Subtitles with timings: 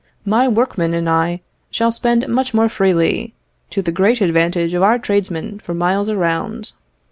[0.25, 3.35] My workmen and I shall spend much more freely,
[3.69, 6.71] to the great advantage of our tradesmen for miles around.